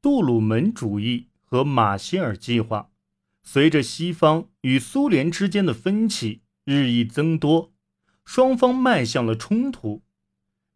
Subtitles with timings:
[0.00, 2.90] 杜鲁门主义和马歇尔计划。
[3.42, 7.72] 随着西方与苏联之间的分歧日益增多，
[8.24, 10.02] 双方迈向了冲突。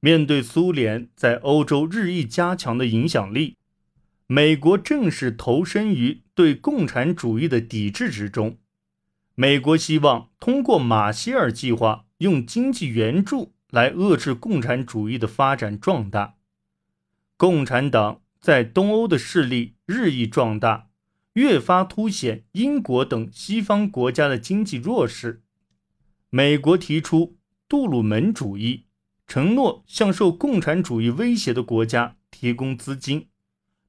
[0.00, 3.58] 面对苏联在欧洲日益加强的影响力，
[4.27, 8.59] 美国正式投身于对共产主义的抵制之中。
[9.34, 16.34] 美国希望通过马歇尔计划，用经济援助来遏制共产主义的发展壮大。
[17.36, 20.91] 共产党在东欧的势力日益壮大。
[21.34, 25.42] 越发凸显英国等西方国家的经济弱势。
[26.28, 28.84] 美国提出杜鲁门主义，
[29.27, 33.28] 承诺向受共产主义威胁的国家提供资金，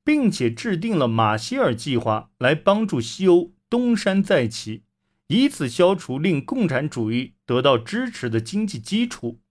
[0.05, 4.83] 并且制定了马歇尔计划来帮助西欧东山再起，
[5.27, 9.41] 以此消除令共产主义得到支持的经济基础。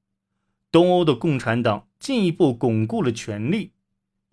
[0.70, 3.72] 东欧的共产党进一步巩固了权力。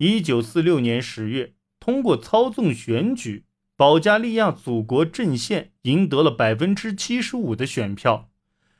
[0.02, 3.44] 一九四六年十月，通过操纵选举。
[3.76, 8.30] 保加利亚祖国阵线赢得了百分之七十五的选票，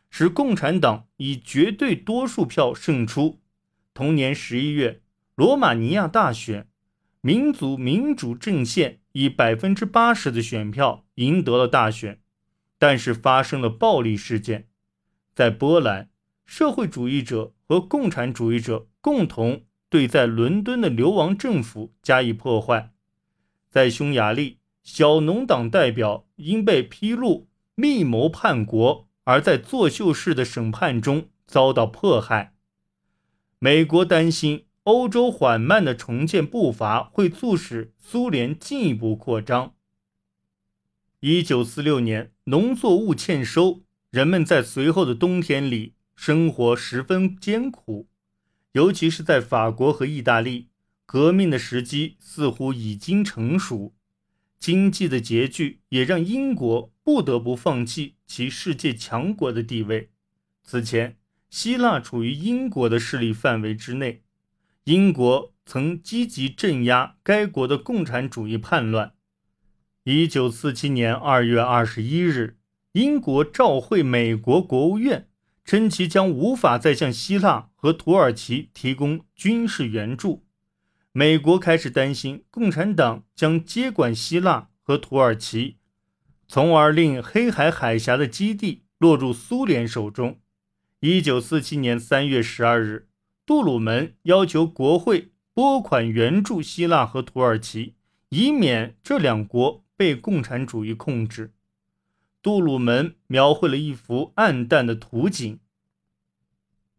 [0.08, 3.38] 使共产党以绝对多数票胜出。
[3.92, 5.02] 同年十一月，
[5.34, 6.68] 罗马尼亚大选，
[7.20, 12.22] 民族民主阵线以百分之八十的选票赢得了大选，
[12.78, 14.68] 但是发生了暴力事件。
[15.34, 16.08] 在波兰，
[16.46, 22.92] 社会主义者和共产主义者共同对在伦敦的流亡政府加以破坏。
[23.68, 24.56] 在匈牙利。
[24.82, 32.54] 小农党代表因被披露密谋叛国，而在作秀式的审判中遭到迫害。
[33.58, 39.74] 美国担心欧洲缓慢的重建步伐会促使苏联进一步扩张。
[41.20, 48.08] 一九四六年，农作物欠收，人们在随后的冬天里生活十分艰苦，
[48.72, 50.68] 尤其是在法国和意大利，
[51.04, 53.94] 革命的时机似乎已经成熟。
[54.58, 60.10] 经济的拮据也让英国不得不放弃其世界强国的地位。
[60.62, 61.16] 此前，
[61.48, 64.22] 希腊处于英国的势力范围之内，
[64.84, 69.14] 英国曾积极镇压该国的共产主义叛乱。
[70.04, 72.58] 一九四七年二月二十一日，
[72.92, 75.28] 英国召会美国国务院，
[75.64, 80.44] 称其将无法再向希腊和土耳其提供军事援助。
[81.12, 85.78] 美国开始担心共产党将接管希腊和土耳其，
[86.46, 90.38] 从而令黑海海峡的基地落入苏联手中。
[91.00, 93.08] 一九四七年三月十二日，
[93.46, 97.94] 杜鲁门要求国会拨款援助希腊和土耳其，
[98.28, 101.54] 以免这两国被共产主义控制。
[102.42, 105.58] 杜鲁门描绘了一幅暗淡的图景：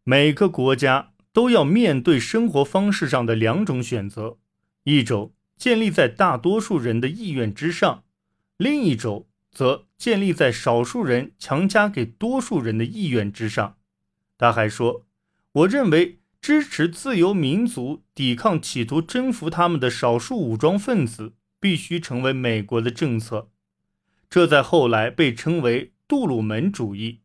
[0.04, 1.10] 每个国家。
[1.34, 4.38] 都要面对生活方式上的两种选择，
[4.84, 8.04] 一种建立在大多数人的意愿之上，
[8.58, 13.78] 另一种则建立在少数人强加给多数人的意愿之上。
[14.38, 15.06] 他还说
[15.54, 23.50] ：“我认为支持自由民族抵抗企图征服他们的少数武装分子必须成为美国的政策。”
[24.30, 27.22] 这在后来被称为杜鲁门主义。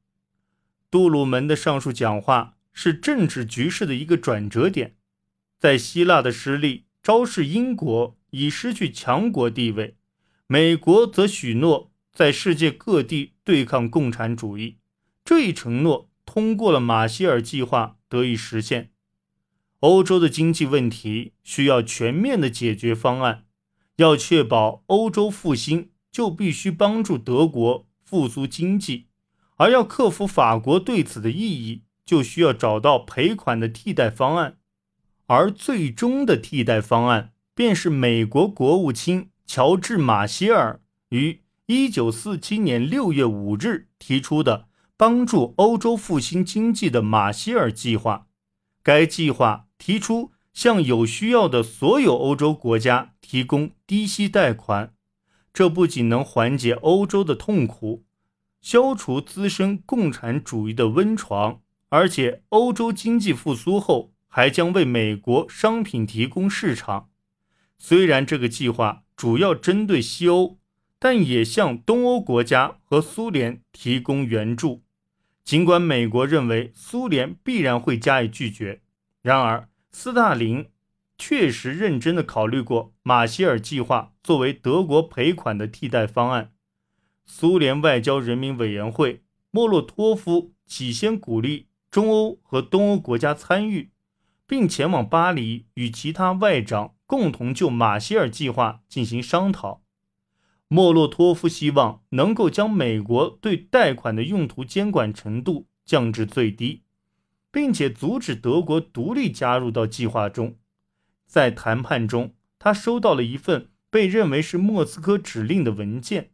[0.88, 2.55] 杜鲁门的上述讲话。
[2.78, 4.96] 是政治局势的一个转折点，
[5.58, 9.96] 在希腊的失利昭示英国已失去强国地位，
[10.46, 14.76] 美国则许诺在世界各地对抗共产主义。
[15.24, 18.90] 这一承诺通过了马歇尔计划得以实现。
[19.80, 23.46] 欧洲的经济问题需要全面的解决方案，
[23.96, 29.06] 要确保欧洲复兴，就必须帮助德国复苏经济，
[29.56, 31.84] 而要克服法国对此的异议。
[32.06, 34.56] 就需要找到赔款的替代方案，
[35.26, 48.28] 而最终的替代方案便是美国国务卿乔治·马歇尔于1947年6月5日提出的帮助欧洲复兴经济的马歇尔计划。
[48.84, 54.94] 该计划提出向有需要的所有欧洲国家提供低息贷款，
[55.52, 58.04] 这不仅能缓解欧洲的痛苦，
[58.60, 61.62] 消除滋生共产主义的温床。
[61.88, 67.10] 而且，欧洲经济复苏后，还将为美国商品提供市场。
[67.78, 70.58] 虽然这个计划主要针对西欧，
[70.98, 74.82] 但也向东欧国家和苏联提供援助。
[75.44, 78.80] 尽管美国认为苏联必然会加以拒绝，
[79.22, 80.66] 然而斯大林
[81.16, 86.52] 确实认真地考虑过马歇尔计划作为德国赔款的替代方案。
[87.24, 89.22] 苏联外交人民委员会
[89.52, 91.65] 莫洛托夫起先鼓励。
[91.96, 93.90] 中欧和东欧国家参与，
[94.46, 99.82] 并前往巴黎与其他外长共同就马歇尔计划进行商讨。
[100.68, 106.82] 莫洛托夫希望能够将美国对贷款的用途监管程度降至最低，
[107.50, 110.58] 并且阻止德国独立加入到计划中。
[111.24, 116.32] 在谈判中，他收到了一份被认为是莫斯科指令的文件，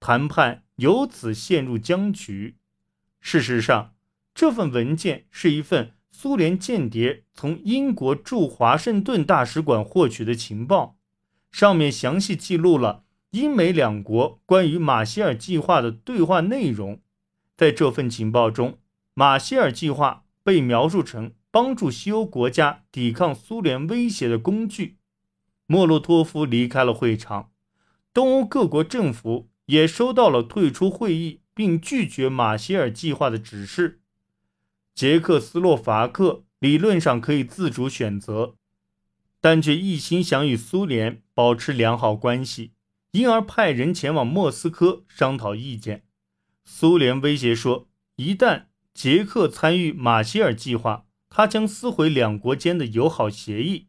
[0.00, 2.56] 谈判由此陷入僵局。
[3.20, 3.92] 事实上，
[4.38, 10.96] 这份文件是一份苏联间谍从英国驻华盛顿大使馆获取的情报，
[11.50, 13.02] 上面详细记录了。
[13.30, 17.00] 英美两国关于马歇尔计划的对话内容，
[17.56, 18.78] 在这份情报中，
[19.12, 24.98] 马歇尔计划被描述成帮助西欧国家抵抗苏联威胁的工具。
[25.66, 27.50] 莫洛托夫离开了会场，
[28.14, 34.00] 东欧各国政府也收到了退出会议并拒绝马歇尔计划的指示。
[34.98, 38.56] 捷克斯洛伐克理论上可以自主选择，
[39.40, 42.72] 但却一心想与苏联保持良好关系。
[43.12, 46.02] 因而派人前往莫斯科商讨意见。
[46.64, 47.86] 苏联威胁说，
[48.16, 53.86] 一旦捷克参与马歇尔计划，他将撕毁两国间的友好协议。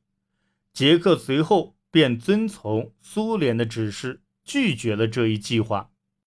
[0.71, 5.89] 捷克随后便遵从苏联的指示，拒绝了这一计划。